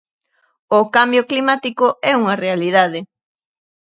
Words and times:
O 0.77 0.79
cambio 0.95 1.27
climático 1.31 1.85
é 2.11 2.13
unha 2.21 2.39
realidade. 2.43 2.99